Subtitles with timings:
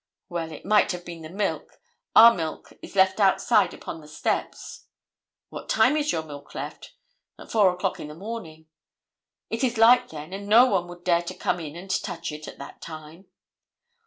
[0.29, 1.79] "Well, it might have been the milk;
[2.15, 4.85] our milk is left outside upon the steps."
[5.49, 6.95] "What time is your milk left?"
[7.37, 8.65] "At 4 o'clock in the morning."
[9.51, 12.47] "It is light then, and no one would dare to come in and touch it
[12.47, 13.27] at that time."